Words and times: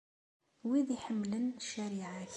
Wid 0.67 0.89
iḥemmlen 0.97 1.45
ccariɛa-k. 1.63 2.29